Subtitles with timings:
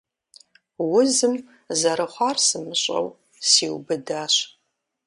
[0.97, 1.35] Узым,
[1.79, 3.07] зэрыхъуар сымыщӀэу,
[3.49, 4.35] сиубыдащ.